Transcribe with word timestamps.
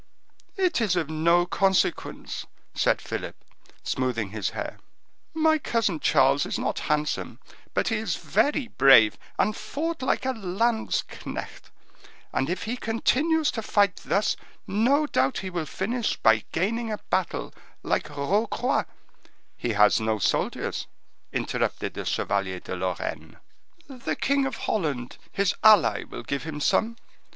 "It 0.57 0.81
is 0.81 0.95
of 0.95 1.11
no 1.11 1.45
consequence," 1.45 2.47
said 2.73 2.99
Philip, 2.99 3.35
smoothing 3.83 4.31
his 4.31 4.49
hair; 4.49 4.79
"my 5.35 5.59
cousin 5.59 5.99
Charles 5.99 6.43
is 6.47 6.57
not 6.57 6.79
handsome, 6.89 7.37
but 7.75 7.89
he 7.89 7.97
is 7.97 8.15
very 8.15 8.67
brave, 8.67 9.15
and 9.37 9.55
fought 9.55 10.01
like 10.01 10.25
a 10.25 10.33
landsknecht; 10.33 11.69
and 12.33 12.49
if 12.49 12.63
he 12.63 12.77
continues 12.77 13.51
to 13.51 13.61
fight 13.61 13.97
thus, 13.97 14.35
no 14.65 15.05
doubt 15.05 15.37
he 15.45 15.51
will 15.51 15.67
finish 15.67 16.17
by 16.17 16.45
gaining 16.51 16.91
a 16.91 16.97
battle, 17.11 17.53
like 17.83 18.09
Rocroi—" 18.09 18.87
"He 19.55 19.73
has 19.73 19.99
no 20.01 20.17
soldiers," 20.17 20.87
interrupted 21.31 21.93
the 21.93 22.05
Chevalier 22.05 22.59
de 22.59 22.75
Lorraine. 22.75 23.37
"The 23.87 24.15
king 24.15 24.47
of 24.47 24.55
Holland, 24.65 25.19
his 25.31 25.53
ally, 25.63 26.05
will 26.05 26.23
give 26.23 26.41
him 26.41 26.59
some. 26.59 26.97